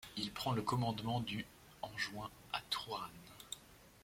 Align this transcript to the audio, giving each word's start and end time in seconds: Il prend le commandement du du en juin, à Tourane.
Il 0.17 0.31
prend 0.31 0.53
le 0.53 0.63
commandement 0.63 1.19
du 1.19 1.37
du 1.37 1.45
en 1.83 1.95
juin, 1.95 2.27
à 2.53 2.61
Tourane. 2.71 3.07